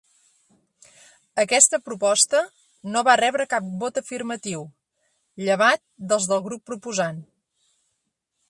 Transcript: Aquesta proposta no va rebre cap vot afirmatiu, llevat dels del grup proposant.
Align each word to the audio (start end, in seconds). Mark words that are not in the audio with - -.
Aquesta 1.43 1.79
proposta 1.89 2.41
no 2.95 3.05
va 3.09 3.15
rebre 3.21 3.47
cap 3.53 3.69
vot 3.83 4.01
afirmatiu, 4.03 4.67
llevat 5.45 5.85
dels 6.13 6.31
del 6.33 6.45
grup 6.49 6.65
proposant. 6.73 7.25